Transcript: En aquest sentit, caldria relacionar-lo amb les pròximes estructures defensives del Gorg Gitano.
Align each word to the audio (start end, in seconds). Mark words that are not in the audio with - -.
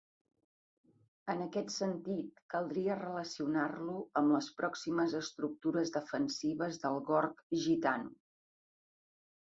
En 1.33 1.43
aquest 1.43 1.69
sentit, 1.73 2.41
caldria 2.53 2.97
relacionar-lo 3.03 3.97
amb 4.23 4.35
les 4.37 4.49
pròximes 4.63 5.13
estructures 5.23 5.95
defensives 5.99 6.81
del 6.87 6.99
Gorg 7.11 7.45
Gitano. 7.67 8.15